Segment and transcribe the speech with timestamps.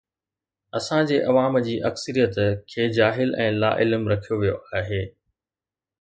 [0.77, 2.39] اسان جي عوام جي اڪثريت
[2.73, 5.03] کي جاهل ۽ لاعلم رکيو ويو آهي.